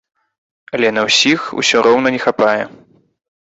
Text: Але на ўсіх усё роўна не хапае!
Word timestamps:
Але 0.77 0.89
на 0.97 1.03
ўсіх 1.07 1.39
усё 1.63 1.77
роўна 1.89 2.13
не 2.17 2.21
хапае! 2.25 2.57